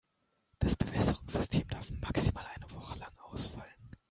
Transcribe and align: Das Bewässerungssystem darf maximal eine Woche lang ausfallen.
Das 0.57 0.75
Bewässerungssystem 0.75 1.67
darf 1.67 1.91
maximal 1.91 2.43
eine 2.55 2.71
Woche 2.71 2.97
lang 2.97 3.15
ausfallen. 3.19 3.93